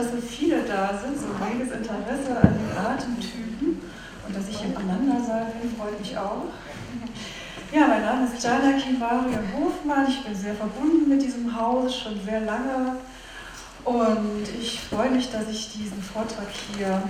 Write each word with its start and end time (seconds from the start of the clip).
dass 0.00 0.12
so 0.12 0.20
viele 0.26 0.62
da 0.62 0.98
sind, 0.98 1.18
so 1.18 1.26
reges 1.44 1.72
Interesse 1.72 2.34
an 2.40 2.54
den 2.56 2.76
Atemtypen 2.76 3.82
und 4.26 4.36
dass 4.36 4.48
ich 4.48 4.64
im 4.64 4.74
Ananda-Saal 4.74 5.52
bin, 5.60 5.76
freut 5.76 6.00
mich 6.00 6.16
auch. 6.16 6.44
Ja, 7.70 7.86
mein 7.86 8.02
Name 8.02 8.26
ist 8.26 8.42
Jana 8.42 8.78
Kivaria 8.78 9.38
Hofmann. 9.54 10.06
Ich 10.08 10.24
bin 10.24 10.34
sehr 10.34 10.54
verbunden 10.54 11.08
mit 11.08 11.22
diesem 11.22 11.54
Haus, 11.54 11.98
schon 11.98 12.18
sehr 12.24 12.40
lange. 12.40 12.96
Und 13.84 14.44
ich 14.58 14.80
freue 14.80 15.10
mich, 15.10 15.30
dass 15.30 15.48
ich 15.48 15.72
diesen 15.72 16.02
Vortrag 16.02 16.48
hier 16.76 17.02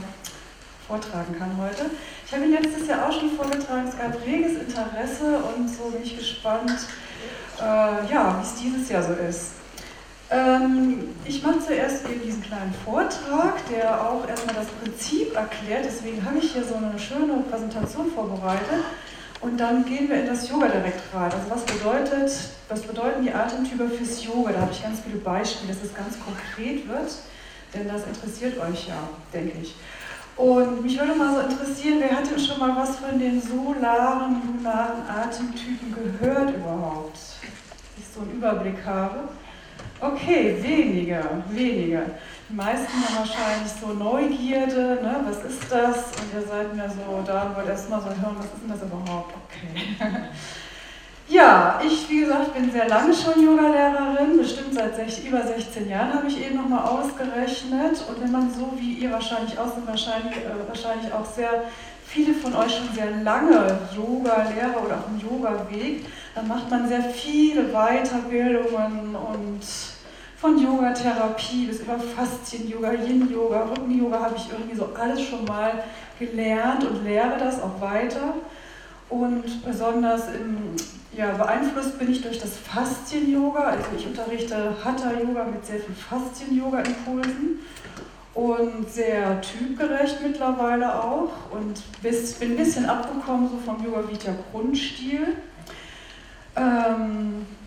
vortragen 0.89 1.39
kann 1.39 1.57
heute. 1.59 1.91
Ich 2.27 2.33
habe 2.33 2.45
ihn 2.45 2.53
letztes 2.53 2.89
Jahr 2.89 3.09
auch 3.09 3.13
schon 3.13 3.31
vorgetragen. 3.31 3.89
Es 3.89 3.97
gab 3.97 4.21
reges 4.27 4.61
Interesse 4.61 5.39
und 5.55 5.69
so 5.69 5.91
bin 5.91 6.03
ich 6.03 6.19
gespannt, 6.19 6.77
äh, 7.61 8.13
ja, 8.13 8.37
wie 8.39 8.43
es 8.43 8.55
dieses 8.61 8.89
Jahr 8.89 9.03
so 9.03 9.13
ist. 9.13 9.60
Ähm, 10.31 11.09
ich 11.25 11.43
mache 11.43 11.59
zuerst 11.59 12.09
eben 12.09 12.23
diesen 12.23 12.43
kleinen 12.43 12.73
Vortrag, 12.85 13.67
der 13.69 14.01
auch 14.09 14.27
erstmal 14.29 14.55
das 14.55 14.67
Prinzip 14.67 15.35
erklärt. 15.35 15.85
Deswegen 15.85 16.25
habe 16.25 16.39
ich 16.39 16.53
hier 16.53 16.65
so 16.65 16.77
eine 16.77 16.99
schöne 16.99 17.43
Präsentation 17.51 18.11
vorbereitet. 18.13 18.85
Und 19.41 19.59
dann 19.59 19.85
gehen 19.87 20.09
wir 20.09 20.21
in 20.21 20.27
das 20.27 20.49
Yoga 20.49 20.69
direkt 20.69 21.01
rein. 21.15 21.33
Also 21.33 21.49
was 21.49 21.65
bedeutet, 21.65 22.31
was 22.69 22.83
bedeuten 22.83 23.23
die 23.23 23.33
Atemtypen 23.33 23.91
fürs 23.91 24.23
Yoga? 24.23 24.53
Da 24.53 24.61
habe 24.61 24.73
ich 24.73 24.83
ganz 24.83 25.01
viele 25.01 25.17
Beispiele, 25.17 25.73
dass 25.73 25.83
es 25.83 25.95
ganz 25.95 26.17
konkret 26.21 26.87
wird, 26.87 27.11
denn 27.75 27.89
das 27.89 28.07
interessiert 28.07 28.59
euch 28.59 28.89
ja, 28.89 29.09
denke 29.33 29.57
ich. 29.63 29.75
Und 30.37 30.83
mich 30.83 30.99
würde 30.99 31.15
mal 31.15 31.35
so 31.35 31.41
interessieren, 31.41 31.99
wer 32.01 32.17
hat 32.17 32.31
denn 32.31 32.39
schon 32.39 32.59
mal 32.59 32.77
was 32.77 32.97
von 32.97 33.19
den 33.19 33.41
solaren, 33.41 34.43
lunaren 34.47 35.09
Atemtypen 35.09 35.95
gehört 35.95 36.55
überhaupt? 36.55 37.15
Dass 37.15 37.99
ich 37.99 38.15
so 38.15 38.21
einen 38.21 38.33
Überblick 38.33 38.85
habe. 38.85 39.29
Okay, 40.01 40.57
weniger, 40.63 41.43
weniger. 41.51 42.03
Die 42.49 42.55
meisten 42.55 42.89
haben 42.89 43.19
wahrscheinlich 43.19 43.71
so 43.79 43.89
Neugierde, 43.89 44.99
ne? 45.03 45.21
was 45.27 45.45
ist 45.45 45.71
das? 45.71 45.97
Und 46.19 46.35
ihr 46.35 46.47
seid 46.49 46.75
mir 46.75 46.89
so, 46.89 47.23
da 47.27 47.53
wollt 47.55 47.69
erstmal 47.69 48.01
so 48.01 48.09
hören, 48.09 48.37
was 48.39 48.47
ist 48.47 48.63
denn 48.63 48.71
das 48.71 48.83
überhaupt? 48.83 49.35
Okay. 49.45 49.97
ja, 51.29 51.81
ich, 51.85 52.09
wie 52.09 52.21
gesagt, 52.21 52.55
bin 52.55 52.73
sehr 52.73 52.89
lange 52.89 53.13
schon 53.13 53.45
Yogalehrerin, 53.45 54.39
bestimmt 54.39 54.73
seit 54.73 54.97
sech, 54.97 55.27
über 55.27 55.47
16 55.47 55.89
Jahren 55.91 56.15
habe 56.15 56.29
ich 56.29 56.47
eben 56.47 56.57
nochmal 56.57 56.89
ausgerechnet. 56.89 58.03
Und 58.09 58.23
wenn 58.23 58.33
man 58.33 58.51
so 58.53 58.73
wie 58.79 58.95
ihr 58.95 59.13
wahrscheinlich 59.13 59.59
aus 59.59 59.75
sind, 59.75 59.87
wahrscheinlich, 59.87 60.35
äh, 60.35 60.67
wahrscheinlich 60.67 61.13
auch 61.13 61.27
sehr 61.27 61.65
viele 62.07 62.35
von 62.35 62.55
euch 62.57 62.75
schon 62.75 62.93
sehr 62.95 63.11
lange 63.23 63.79
Yoga-Lehrer 63.95 64.83
oder 64.85 64.97
auch 64.97 65.09
einen 65.09 65.21
Yoga-Weg, 65.21 66.07
dann 66.35 66.49
macht 66.49 66.71
man 66.71 66.89
sehr 66.89 67.05
viele 67.05 67.69
Weiterbildungen 67.69 69.15
und 69.15 69.61
von 70.41 70.59
Yoga-Therapie 70.59 71.67
bis 71.67 71.81
über 71.81 71.99
Faszien-Yoga, 71.99 72.93
Yin-Yoga, 72.93 73.65
Rücken-Yoga 73.65 74.21
habe 74.21 74.37
ich 74.37 74.51
irgendwie 74.51 74.75
so 74.75 74.89
alles 74.99 75.21
schon 75.21 75.45
mal 75.45 75.85
gelernt 76.19 76.85
und 76.85 77.05
lehre 77.05 77.39
das 77.39 77.63
auch 77.63 77.81
weiter. 77.81 78.35
Und 79.11 79.65
besonders 79.65 80.29
im, 80.29 80.77
ja, 81.15 81.33
beeinflusst 81.33 81.99
bin 81.99 82.11
ich 82.11 82.23
durch 82.23 82.41
das 82.41 82.57
Faszien-Yoga. 82.57 83.65
Also 83.65 83.85
ich 83.97 84.07
unterrichte 84.07 84.75
Hatha-Yoga 84.83 85.45
mit 85.45 85.67
sehr 85.67 85.81
viel 85.81 85.95
Faszien-Yoga-Impulsen 85.95 87.59
und 88.33 88.91
sehr 88.91 89.43
typgerecht 89.43 90.23
mittlerweile 90.23 91.03
auch. 91.05 91.33
Und 91.51 91.83
bis, 92.01 92.35
bin 92.35 92.53
ein 92.53 92.57
bisschen 92.57 92.87
abgekommen 92.87 93.51
so 93.51 93.59
vom 93.59 93.85
Yoga-Vidya-Grundstil. 93.85 95.37
Ähm, 96.57 97.45
und 97.45 97.60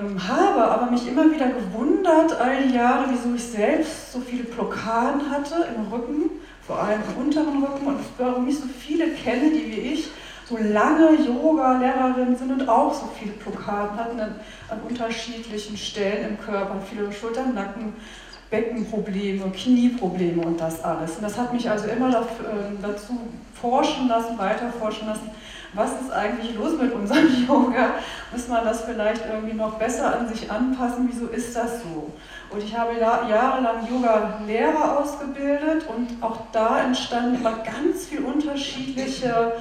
ähm, 0.00 0.28
habe 0.28 0.64
aber 0.64 0.90
mich 0.90 1.06
immer 1.06 1.30
wieder 1.30 1.48
gewundert, 1.48 2.38
all 2.40 2.62
die 2.62 2.74
Jahre, 2.74 3.06
wieso 3.10 3.34
ich 3.34 3.44
selbst 3.44 4.12
so 4.12 4.20
viele 4.20 4.44
Blockaden 4.44 5.30
hatte 5.30 5.66
im 5.76 5.92
Rücken, 5.92 6.30
vor 6.66 6.82
allem 6.82 7.00
im 7.02 7.26
unteren 7.26 7.62
Rücken 7.62 7.86
und 7.86 8.00
warum 8.18 8.48
ich 8.48 8.58
so 8.58 8.66
viele 8.66 9.08
kenne, 9.08 9.50
die 9.50 9.66
wie 9.70 9.80
ich 9.92 10.08
so 10.48 10.56
lange 10.58 11.16
Yoga-Lehrerinnen 11.24 12.36
sind 12.36 12.52
und 12.52 12.68
auch 12.68 12.92
so 12.92 13.08
viele 13.18 13.32
Blockaden 13.32 13.96
hatten 13.98 14.20
an, 14.20 14.34
an 14.68 14.80
unterschiedlichen 14.88 15.76
Stellen 15.76 16.30
im 16.30 16.40
Körper, 16.40 16.76
viele 16.88 17.12
Schultern, 17.12 17.54
Nacken, 17.54 17.94
Beckenprobleme, 18.50 19.50
Knieprobleme 19.50 20.42
und 20.44 20.60
das 20.60 20.84
alles. 20.84 21.16
Und 21.16 21.22
das 21.22 21.38
hat 21.38 21.52
mich 21.54 21.70
also 21.70 21.88
immer 21.88 22.08
ähm, 22.08 22.78
dazu 22.82 23.18
forschen 23.54 24.08
lassen, 24.08 24.36
weiter 24.38 24.70
forschen 24.78 25.08
lassen, 25.08 25.30
was 25.74 26.00
ist 26.00 26.12
eigentlich 26.12 26.54
los 26.54 26.78
mit 26.80 26.92
unserem 26.92 27.28
Yoga? 27.48 27.94
Muss 28.30 28.48
man 28.48 28.64
das 28.64 28.82
vielleicht 28.82 29.24
irgendwie 29.26 29.54
noch 29.54 29.74
besser 29.74 30.18
an 30.18 30.28
sich 30.28 30.50
anpassen? 30.50 31.08
Wieso 31.10 31.26
ist 31.26 31.56
das 31.56 31.82
so? 31.82 32.12
Und 32.50 32.62
ich 32.62 32.76
habe 32.76 32.98
jahrelang 32.98 33.88
Yoga-Lehrer 33.90 34.98
ausgebildet 34.98 35.86
und 35.88 36.22
auch 36.22 36.38
da 36.52 36.82
entstanden 36.82 37.36
immer 37.36 37.58
ganz 37.58 38.06
viele 38.06 38.22
unterschiedliche 38.22 39.52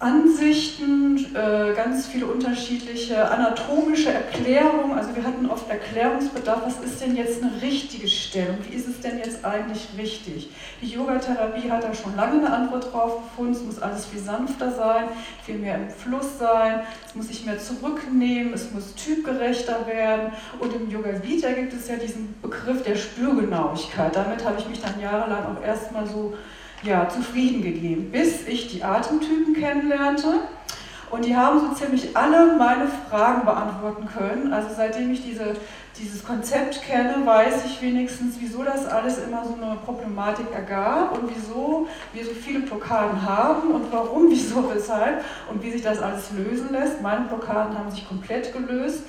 Ansichten, 0.00 1.18
äh, 1.36 1.74
ganz 1.74 2.06
viele 2.06 2.24
unterschiedliche 2.24 3.30
anatomische 3.30 4.10
Erklärungen. 4.10 4.96
Also 4.96 5.14
wir 5.14 5.22
hatten 5.22 5.44
oft 5.44 5.68
Erklärungsbedarf, 5.68 6.62
was 6.64 6.80
ist 6.80 7.02
denn 7.02 7.16
jetzt 7.16 7.42
eine 7.42 7.60
richtige 7.60 8.08
Stellung? 8.08 8.56
Wie 8.66 8.74
ist 8.74 8.88
es 8.88 9.00
denn 9.00 9.18
jetzt 9.18 9.44
eigentlich 9.44 9.88
richtig? 9.98 10.48
Die 10.80 10.86
Yogatherapie 10.86 11.70
hat 11.70 11.84
da 11.84 11.92
schon 11.92 12.16
lange 12.16 12.38
eine 12.38 12.50
Antwort 12.50 12.90
drauf 12.90 13.18
gefunden. 13.24 13.52
Es 13.52 13.62
muss 13.62 13.78
alles 13.78 14.06
viel 14.06 14.20
sanfter 14.20 14.72
sein, 14.72 15.04
viel 15.44 15.58
mehr 15.58 15.74
im 15.74 15.90
Fluss 15.90 16.38
sein, 16.38 16.80
es 17.06 17.14
muss 17.14 17.28
sich 17.28 17.44
mehr 17.44 17.58
zurücknehmen, 17.58 18.54
es 18.54 18.72
muss 18.72 18.94
typgerechter 18.94 19.86
werden. 19.86 20.32
Und 20.60 20.74
im 20.74 20.90
Yoga 20.90 21.22
Vidya 21.22 21.52
gibt 21.52 21.74
es 21.74 21.88
ja 21.88 21.96
diesen 21.96 22.40
Begriff 22.40 22.82
der 22.84 22.96
Spürgenauigkeit. 22.96 24.16
Damit 24.16 24.46
habe 24.46 24.58
ich 24.58 24.66
mich 24.66 24.80
dann 24.80 24.98
jahrelang 24.98 25.44
auch 25.44 25.62
erstmal 25.62 26.06
so 26.06 26.32
ja, 26.82 27.08
zufrieden 27.08 27.62
gegeben, 27.62 28.10
bis 28.10 28.46
ich 28.46 28.68
die 28.68 28.82
Atemtypen 28.82 29.54
kennenlernte. 29.54 30.40
Und 31.10 31.24
die 31.24 31.36
haben 31.36 31.58
so 31.60 31.74
ziemlich 31.74 32.16
alle 32.16 32.56
meine 32.56 32.86
Fragen 33.08 33.44
beantworten 33.44 34.06
können. 34.06 34.52
Also 34.52 34.68
seitdem 34.74 35.12
ich 35.12 35.24
diese, 35.24 35.54
dieses 35.98 36.24
Konzept 36.24 36.82
kenne, 36.82 37.26
weiß 37.26 37.64
ich 37.64 37.82
wenigstens, 37.82 38.36
wieso 38.38 38.62
das 38.62 38.86
alles 38.86 39.18
immer 39.18 39.44
so 39.44 39.54
eine 39.54 39.76
Problematik 39.84 40.46
ergab 40.54 41.18
und 41.18 41.34
wieso 41.34 41.88
wir 42.12 42.24
so 42.24 42.30
viele 42.30 42.60
Blockaden 42.60 43.22
haben 43.22 43.72
und 43.72 43.92
warum, 43.92 44.26
wieso, 44.30 44.72
weshalb 44.72 45.24
und 45.50 45.62
wie 45.62 45.72
sich 45.72 45.82
das 45.82 46.00
alles 46.00 46.30
lösen 46.30 46.70
lässt. 46.70 47.02
Meine 47.02 47.24
Blockaden 47.26 47.76
haben 47.76 47.90
sich 47.90 48.06
komplett 48.06 48.52
gelöst. 48.52 49.02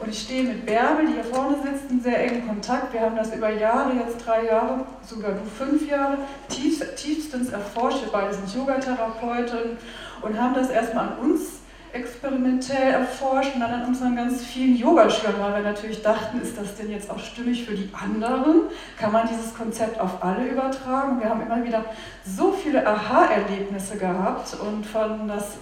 Und 0.00 0.10
ich 0.10 0.22
stehe 0.22 0.44
mit 0.44 0.64
Bärbel, 0.64 1.06
die 1.06 1.14
hier 1.14 1.24
vorne 1.24 1.56
sitzt, 1.60 1.90
in 1.90 2.00
sehr 2.00 2.20
engen 2.20 2.46
Kontakt. 2.46 2.92
Wir 2.92 3.00
haben 3.00 3.16
das 3.16 3.34
über 3.34 3.50
Jahre, 3.50 3.94
jetzt 3.94 4.24
drei 4.24 4.44
Jahre, 4.44 4.86
sogar 5.04 5.32
du 5.32 5.40
fünf 5.44 5.90
Jahre, 5.90 6.18
tief, 6.48 6.80
tiefstens 6.94 7.50
erforscht. 7.50 8.04
Wir 8.04 8.12
beide 8.12 8.32
sind 8.32 8.54
Yogatherapeuten 8.54 9.76
und 10.22 10.40
haben 10.40 10.54
das 10.54 10.70
erstmal 10.70 11.08
an 11.08 11.18
uns 11.18 11.58
experimentell 11.92 12.92
erforscht 12.92 13.54
und 13.54 13.60
dann 13.60 13.72
an 13.72 13.86
unseren 13.86 14.14
ganz 14.14 14.44
vielen 14.44 14.76
Yogaschülern, 14.76 15.40
weil 15.40 15.54
wir 15.54 15.70
natürlich 15.70 16.02
dachten, 16.02 16.40
ist 16.40 16.56
das 16.58 16.76
denn 16.76 16.90
jetzt 16.90 17.10
auch 17.10 17.18
stimmig 17.18 17.64
für 17.64 17.74
die 17.74 17.90
anderen? 17.92 18.62
Kann 18.98 19.12
man 19.12 19.26
dieses 19.26 19.54
Konzept 19.54 19.98
auf 19.98 20.22
alle 20.22 20.46
übertragen? 20.46 21.20
Wir 21.20 21.30
haben 21.30 21.42
immer 21.42 21.64
wieder 21.64 21.84
so 22.24 22.52
viele 22.52 22.86
Aha-Erlebnisse 22.86 23.96
gehabt 23.96 24.54
und 24.60 24.84
fanden 24.84 25.28
das 25.28 25.56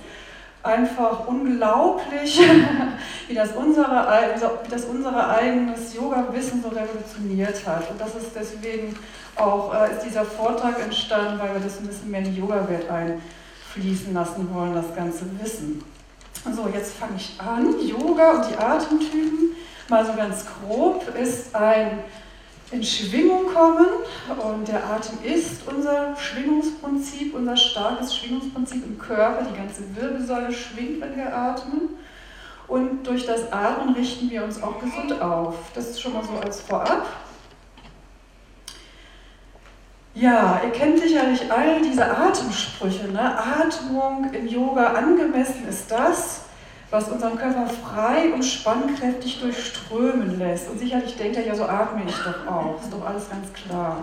einfach 0.65 1.29
unglaublich, 1.29 2.41
wie 3.29 3.35
das 3.35 3.53
unsere, 3.53 3.87
wie 4.65 4.71
das 4.71 4.85
unsere 4.85 5.29
eigenes 5.29 5.95
Yoga-Wissen 5.95 6.61
so 6.61 6.69
revolutioniert 6.69 7.65
hat. 7.67 7.89
Und 7.91 8.01
das 8.01 8.17
ist 8.17 8.35
deswegen 8.35 8.97
auch 9.37 9.73
äh, 9.73 9.93
ist 9.93 10.05
dieser 10.05 10.25
Vortrag 10.25 10.81
entstanden, 10.83 11.39
weil 11.39 11.55
wir 11.55 11.61
das 11.61 11.79
ein 11.79 11.87
bisschen 11.87 12.11
mehr 12.11 12.21
in 12.21 12.35
die 12.35 12.41
Yoga-Welt 12.41 12.91
einfließen 13.77 14.15
lassen 14.15 14.49
wollen, 14.53 14.75
das 14.75 14.95
ganze 14.95 15.25
Wissen. 15.41 15.83
So, 16.55 16.69
jetzt 16.73 16.95
fange 16.95 17.17
ich 17.17 17.39
an. 17.41 17.75
Yoga 17.87 18.33
und 18.33 18.51
die 18.51 18.57
Atemtypen, 18.57 19.57
mal 19.89 20.05
so 20.05 20.13
ganz 20.15 20.45
grob, 20.47 21.05
ist 21.17 21.55
ein 21.55 21.99
in 22.73 22.83
Schwingung 22.83 23.47
kommen 23.55 23.87
und 24.43 24.67
der 24.67 24.85
Atem 24.85 25.19
ist 25.23 25.61
unser 25.69 26.17
Schwingungsprinzip, 26.17 27.33
unser 27.33 27.57
starkes 27.57 28.17
Schwingungsprinzip 28.17 28.85
im 28.85 28.99
Körper. 28.99 29.47
Die 29.49 29.57
ganze 29.57 29.83
Wirbelsäule 29.95 30.53
schwingt, 30.53 31.01
wenn 31.01 31.17
wir 31.17 31.33
atmen. 31.33 31.91
Und 32.67 33.07
durch 33.07 33.25
das 33.25 33.53
Atmen 33.53 33.95
richten 33.95 34.29
wir 34.31 34.43
uns 34.43 34.61
auch 34.61 34.81
gesund 34.81 35.21
auf. 35.23 35.55
Das 35.75 35.91
ist 35.91 36.01
schon 36.01 36.15
mal 36.15 36.25
so 36.25 36.37
als 36.45 36.61
Vorab. 36.61 37.07
Ja, 40.19 40.63
ihr 40.65 40.71
kennt 40.71 40.99
sicherlich 40.99 41.43
all 41.53 41.83
diese 41.83 42.03
Atemsprüche. 42.03 43.09
Ne? 43.13 43.21
Atmung 43.21 44.33
im 44.33 44.49
Yoga 44.49 44.95
angemessen 44.95 45.69
ist 45.69 45.91
das, 45.91 46.47
was 46.91 47.11
unseren 47.11 47.37
Körper 47.37 47.67
frei 47.67 48.33
und 48.33 48.43
spannkräftig 48.43 49.41
durchströmen 49.41 50.39
lässt. 50.39 50.71
Und 50.71 50.79
sicherlich 50.79 51.17
denkt 51.17 51.37
er 51.37 51.47
ja, 51.47 51.55
so 51.55 51.65
atme 51.65 52.01
ich 52.07 52.15
doch 52.15 52.51
auch. 52.51 52.81
Ist 52.81 52.91
doch 52.91 53.07
alles 53.07 53.29
ganz 53.29 53.53
klar. 53.53 53.99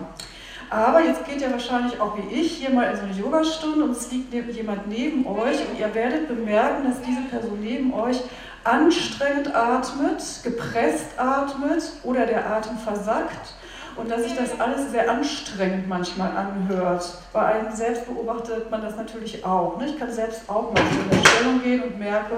Aber 0.69 1.01
jetzt 1.01 1.25
geht 1.25 1.41
ihr 1.41 1.51
wahrscheinlich 1.51 1.99
auch 1.99 2.15
wie 2.15 2.35
ich 2.35 2.57
hier 2.57 2.69
mal 2.69 2.91
in 2.91 2.95
so 2.95 3.03
eine 3.05 3.13
Yogastunde 3.13 3.83
und 3.83 3.91
es 3.91 4.11
liegt 4.11 4.31
jemand 4.55 4.87
neben 4.87 5.25
euch 5.25 5.67
und 5.67 5.79
ihr 5.79 5.95
werdet 5.95 6.27
bemerken, 6.27 6.89
dass 6.89 7.01
diese 7.01 7.21
Person 7.21 7.57
neben 7.59 7.91
euch 7.91 8.21
anstrengend 8.63 9.55
atmet, 9.55 10.21
gepresst 10.43 11.17
atmet 11.17 11.83
oder 12.03 12.27
der 12.27 12.51
Atem 12.51 12.77
versackt 12.77 13.55
und 13.95 14.09
dass 14.09 14.23
sich 14.23 14.35
das 14.35 14.59
alles 14.59 14.91
sehr 14.91 15.09
anstrengend 15.09 15.87
manchmal 15.87 16.35
anhört. 16.35 17.17
Bei 17.31 17.45
einem 17.45 17.75
selbst 17.75 18.05
beobachtet 18.05 18.69
man 18.71 18.81
das 18.81 18.95
natürlich 18.95 19.45
auch. 19.45 19.77
Ne? 19.77 19.87
Ich 19.87 19.99
kann 19.99 20.11
selbst 20.11 20.49
auch 20.49 20.73
mal 20.73 20.81
in 20.81 21.09
der 21.09 21.29
Stellung 21.29 21.61
gehen 21.61 21.83
und 21.83 21.99
merke, 21.99 22.33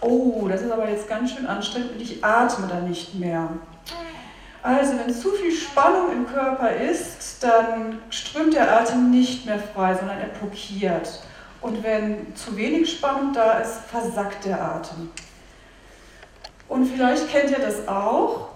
oh, 0.00 0.46
das 0.48 0.62
ist 0.62 0.72
aber 0.72 0.88
jetzt 0.88 1.08
ganz 1.08 1.32
schön 1.32 1.46
anstrengend 1.46 1.92
und 1.92 2.00
ich 2.00 2.24
atme 2.24 2.66
da 2.66 2.80
nicht 2.80 3.14
mehr. 3.14 3.48
Also 4.62 4.94
wenn 4.98 5.14
zu 5.14 5.32
viel 5.32 5.52
Spannung 5.52 6.10
im 6.10 6.26
Körper 6.26 6.70
ist, 6.70 7.42
dann 7.42 7.98
strömt 8.08 8.54
der 8.54 8.80
Atem 8.80 9.10
nicht 9.10 9.44
mehr 9.44 9.58
frei, 9.58 9.94
sondern 9.94 10.18
er 10.18 10.28
blockiert. 10.28 11.20
Und 11.60 11.82
wenn 11.82 12.34
zu 12.34 12.56
wenig 12.56 12.90
Spannung 12.90 13.34
da 13.34 13.58
ist, 13.58 13.80
versackt 13.90 14.46
der 14.46 14.62
Atem. 14.62 15.10
Und 16.68 16.86
vielleicht 16.86 17.30
kennt 17.30 17.50
ihr 17.50 17.58
das 17.58 17.86
auch, 17.86 18.48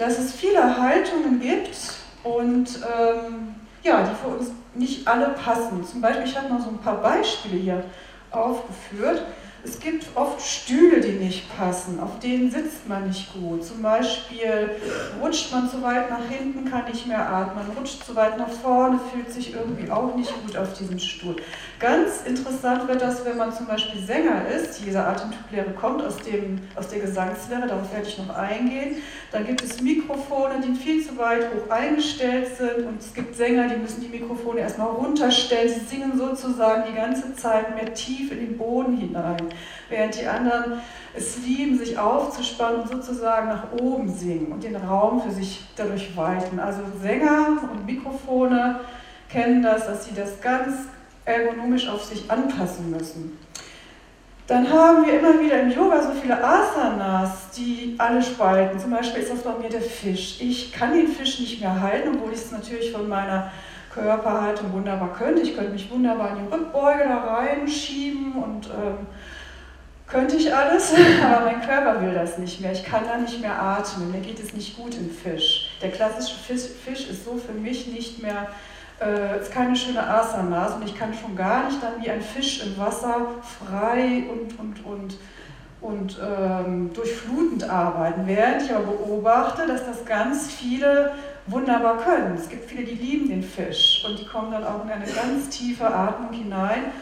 dass 0.00 0.18
es 0.18 0.32
viele 0.32 0.80
Haltungen 0.80 1.40
gibt 1.40 1.76
und 2.24 2.68
ähm, 2.78 3.54
ja, 3.82 4.02
die 4.02 4.14
für 4.14 4.28
uns 4.28 4.50
nicht 4.74 5.06
alle 5.06 5.28
passen. 5.28 5.84
Zum 5.84 6.00
Beispiel, 6.00 6.24
ich 6.24 6.36
habe 6.36 6.48
mal 6.48 6.60
so 6.60 6.70
ein 6.70 6.78
paar 6.78 7.02
Beispiele 7.02 7.60
hier 7.60 7.84
aufgeführt. 8.30 9.22
Es 9.62 9.78
gibt 9.78 10.06
oft 10.14 10.40
Stühle, 10.40 11.00
die 11.00 11.12
nicht 11.12 11.54
passen, 11.56 12.00
auf 12.00 12.18
denen 12.18 12.50
sitzt 12.50 12.88
man 12.88 13.08
nicht 13.08 13.30
gut. 13.34 13.62
Zum 13.62 13.82
Beispiel 13.82 14.70
rutscht 15.22 15.52
man 15.52 15.68
zu 15.68 15.82
weit 15.82 16.08
nach 16.08 16.26
hinten, 16.30 16.70
kann 16.70 16.84
nicht 16.86 17.06
mehr 17.06 17.28
atmen, 17.28 17.64
rutscht 17.76 18.02
zu 18.04 18.16
weit 18.16 18.38
nach 18.38 18.48
vorne, 18.48 18.98
fühlt 19.12 19.30
sich 19.30 19.52
irgendwie 19.52 19.90
auch 19.90 20.14
nicht 20.14 20.32
gut 20.42 20.56
auf 20.56 20.72
diesem 20.78 20.98
Stuhl. 20.98 21.36
Ganz 21.78 22.22
interessant 22.24 22.88
wird 22.88 23.02
das, 23.02 23.24
wenn 23.26 23.36
man 23.36 23.52
zum 23.52 23.66
Beispiel 23.66 24.00
Sänger 24.00 24.48
ist. 24.48 24.80
Diese 24.84 25.04
Atemtyplehre 25.04 25.72
kommt 25.72 26.02
aus, 26.02 26.16
dem, 26.18 26.60
aus 26.74 26.88
der 26.88 27.00
Gesangslehre, 27.00 27.66
darauf 27.66 27.92
werde 27.92 28.08
ich 28.08 28.16
noch 28.16 28.34
eingehen. 28.34 28.96
Dann 29.30 29.46
gibt 29.46 29.62
es 29.62 29.80
Mikrofone, 29.82 30.54
die 30.66 30.74
viel 30.74 31.06
zu 31.06 31.18
weit 31.18 31.44
hoch 31.44 31.70
eingestellt 31.70 32.48
sind 32.56 32.86
und 32.86 32.98
es 32.98 33.12
gibt 33.12 33.36
Sänger, 33.36 33.68
die 33.68 33.76
müssen 33.76 34.00
die 34.00 34.08
Mikrofone 34.08 34.60
erstmal 34.60 34.88
runterstellen. 34.88 35.68
Sie 35.68 35.96
singen 35.96 36.16
sozusagen 36.16 36.84
die 36.90 36.96
ganze 36.96 37.34
Zeit 37.34 37.74
mehr 37.74 37.92
tief 37.92 38.32
in 38.32 38.38
den 38.38 38.56
Boden 38.56 38.96
hinein 38.96 39.49
während 39.88 40.20
die 40.20 40.26
anderen 40.26 40.80
es 41.14 41.38
lieben, 41.44 41.76
sich 41.78 41.98
aufzuspannen 41.98 42.82
und 42.82 42.88
sozusagen 42.88 43.48
nach 43.48 43.72
oben 43.80 44.08
singen 44.12 44.52
und 44.52 44.62
den 44.62 44.76
Raum 44.76 45.20
für 45.22 45.30
sich 45.30 45.64
dadurch 45.76 46.16
weiten. 46.16 46.60
Also 46.60 46.82
Sänger 47.00 47.58
und 47.70 47.84
Mikrofone 47.84 48.80
kennen 49.28 49.62
das, 49.62 49.86
dass 49.86 50.04
sie 50.04 50.14
das 50.14 50.40
ganz 50.40 50.74
ergonomisch 51.24 51.88
auf 51.88 52.04
sich 52.04 52.30
anpassen 52.30 52.90
müssen. 52.90 53.38
Dann 54.46 54.68
haben 54.68 55.06
wir 55.06 55.20
immer 55.20 55.40
wieder 55.40 55.60
im 55.60 55.70
Yoga 55.70 56.02
so 56.02 56.10
viele 56.10 56.42
Asanas, 56.42 57.50
die 57.56 57.94
alle 57.98 58.20
spalten. 58.20 58.80
Zum 58.80 58.90
Beispiel 58.90 59.22
ist 59.22 59.32
das 59.32 59.42
bei 59.42 59.56
mir 59.56 59.68
der 59.68 59.80
Fisch. 59.80 60.40
Ich 60.40 60.72
kann 60.72 60.92
den 60.92 61.06
Fisch 61.06 61.38
nicht 61.38 61.60
mehr 61.60 61.80
halten, 61.80 62.16
obwohl 62.16 62.32
ich 62.32 62.40
es 62.40 62.50
natürlich 62.50 62.90
von 62.90 63.08
meiner 63.08 63.52
Körperhaltung 63.94 64.72
wunderbar 64.72 65.12
könnte. 65.12 65.42
Ich 65.42 65.54
könnte 65.54 65.70
mich 65.70 65.88
wunderbar 65.88 66.36
in 66.36 66.44
die 66.44 66.52
Rückbeuge 66.52 67.04
da 67.04 67.18
reinschieben 67.18 68.32
und 68.32 68.66
ähm, 68.66 69.06
könnte 70.10 70.36
ich 70.36 70.54
alles, 70.54 70.92
aber 71.24 71.46
mein 71.46 71.62
Körper 71.62 72.02
will 72.02 72.14
das 72.14 72.38
nicht 72.38 72.60
mehr. 72.60 72.72
Ich 72.72 72.84
kann 72.84 73.04
da 73.06 73.16
nicht 73.16 73.40
mehr 73.40 73.60
atmen. 73.60 74.12
Mir 74.12 74.20
geht 74.20 74.42
es 74.42 74.52
nicht 74.52 74.76
gut 74.76 74.94
im 74.94 75.10
Fisch. 75.10 75.70
Der 75.80 75.90
klassische 75.90 76.36
Fisch, 76.36 76.62
Fisch 76.84 77.08
ist 77.08 77.24
so 77.24 77.36
für 77.36 77.52
mich 77.52 77.86
nicht 77.86 78.22
mehr, 78.22 78.48
äh, 79.00 79.40
ist 79.40 79.52
keine 79.52 79.76
schöne 79.76 80.06
Asana 80.06 80.74
und 80.74 80.84
ich 80.84 80.98
kann 80.98 81.14
schon 81.14 81.36
gar 81.36 81.64
nicht 81.66 81.82
dann 81.82 82.02
wie 82.02 82.10
ein 82.10 82.20
Fisch 82.20 82.62
im 82.64 82.76
Wasser 82.76 83.28
frei 83.58 84.24
und, 84.30 84.58
und, 84.58 84.84
und, 84.84 85.18
und 85.80 86.18
ähm, 86.20 86.92
durchflutend 86.92 87.68
arbeiten. 87.68 88.26
Während 88.26 88.62
ich 88.62 88.74
aber 88.74 88.92
beobachte, 88.92 89.66
dass 89.66 89.86
das 89.86 90.04
ganz 90.04 90.50
viele 90.50 91.12
wunderbar 91.46 91.98
können. 91.98 92.36
Es 92.36 92.48
gibt 92.48 92.68
viele, 92.68 92.84
die 92.84 92.94
lieben 92.94 93.28
den 93.28 93.42
Fisch 93.42 94.04
und 94.06 94.18
die 94.18 94.26
kommen 94.26 94.52
dann 94.52 94.64
auch 94.64 94.84
in 94.84 94.90
eine 94.90 95.06
ganz 95.06 95.48
tiefe 95.48 95.86
Atmung 95.86 96.32
hinein 96.32 96.92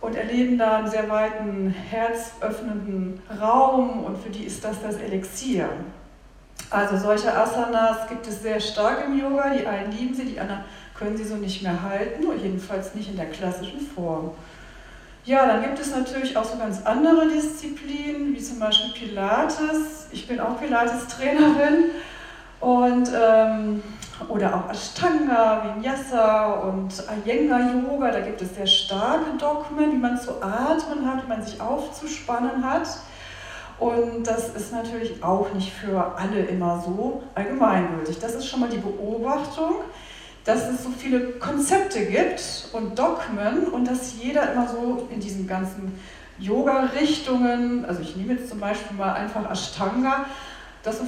und 0.00 0.16
erleben 0.16 0.58
da 0.58 0.78
einen 0.78 0.90
sehr 0.90 1.08
weiten, 1.08 1.74
herzöffnenden 1.90 3.20
Raum 3.40 4.04
und 4.04 4.18
für 4.18 4.30
die 4.30 4.44
ist 4.44 4.64
das 4.64 4.82
das 4.82 4.96
Elixier. 4.96 5.68
Also 6.70 6.96
solche 6.96 7.36
Asanas 7.36 8.08
gibt 8.08 8.26
es 8.26 8.42
sehr 8.42 8.60
stark 8.60 9.04
im 9.06 9.18
Yoga, 9.18 9.50
die 9.50 9.66
einen 9.66 9.92
lieben 9.92 10.14
sie, 10.14 10.24
die 10.24 10.40
anderen 10.40 10.64
können 10.94 11.16
sie 11.16 11.24
so 11.24 11.36
nicht 11.36 11.62
mehr 11.62 11.82
halten, 11.82 12.26
oder 12.26 12.36
jedenfalls 12.36 12.94
nicht 12.94 13.10
in 13.10 13.16
der 13.16 13.30
klassischen 13.30 13.80
Form. 13.80 14.32
Ja, 15.24 15.46
dann 15.46 15.62
gibt 15.62 15.78
es 15.78 15.94
natürlich 15.94 16.36
auch 16.36 16.44
so 16.44 16.56
ganz 16.58 16.82
andere 16.84 17.28
Disziplinen, 17.28 18.34
wie 18.34 18.42
zum 18.42 18.58
Beispiel 18.58 18.92
Pilates. 18.92 20.08
Ich 20.12 20.26
bin 20.26 20.40
auch 20.40 20.58
Pilates-Trainerin 20.58 21.90
und 22.60 23.10
ähm, 23.14 23.82
oder 24.28 24.54
auch 24.54 24.70
Ashtanga, 24.70 25.74
Vinyasa 25.76 26.52
und 26.52 26.92
Iyengar 27.24 27.60
Yoga. 27.74 28.10
Da 28.10 28.20
gibt 28.20 28.42
es 28.42 28.54
sehr 28.54 28.66
starke 28.66 29.36
Dogmen, 29.38 29.92
wie 29.92 29.96
man 29.96 30.20
zu 30.20 30.42
atmen 30.42 31.06
hat, 31.06 31.24
wie 31.24 31.28
man 31.28 31.42
sich 31.42 31.60
aufzuspannen 31.60 32.64
hat. 32.64 32.88
Und 33.78 34.24
das 34.26 34.50
ist 34.50 34.72
natürlich 34.72 35.24
auch 35.24 35.52
nicht 35.54 35.72
für 35.72 36.14
alle 36.16 36.40
immer 36.40 36.82
so 36.84 37.22
allgemeingültig. 37.34 38.18
Das 38.18 38.34
ist 38.34 38.46
schon 38.46 38.60
mal 38.60 38.68
die 38.68 38.76
Beobachtung, 38.76 39.76
dass 40.44 40.68
es 40.68 40.84
so 40.84 40.90
viele 40.90 41.32
Konzepte 41.38 42.04
gibt 42.04 42.68
und 42.72 42.98
Dogmen 42.98 43.68
und 43.68 43.88
dass 43.88 44.14
jeder 44.22 44.52
immer 44.52 44.68
so 44.68 45.08
in 45.10 45.20
diesen 45.20 45.46
ganzen 45.46 45.98
Yoga-Richtungen, 46.38 47.84
also 47.86 48.02
ich 48.02 48.16
nehme 48.16 48.34
jetzt 48.34 48.48
zum 48.48 48.60
Beispiel 48.60 48.96
mal 48.96 49.12
einfach 49.14 49.50
Ashtanga, 49.50 50.26
dass 50.82 50.98
so 50.98 51.04